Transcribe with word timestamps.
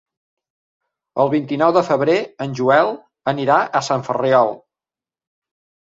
El 1.23 1.29
vint-i-nou 1.33 1.75
de 1.77 1.85
febrer 1.91 2.17
en 2.47 2.57
Joel 2.63 2.91
anirà 3.35 3.61
a 3.83 3.87
Sant 3.93 4.11
Ferriol. 4.13 4.55